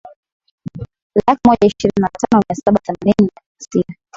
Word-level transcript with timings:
laki 1.27 1.41
moja 1.47 1.65
ishirini 1.67 2.01
na 2.01 2.09
tano 2.09 2.43
mia 2.49 2.55
saba 2.55 2.79
themanini 2.83 3.31
na 3.35 3.41
sita 3.57 3.93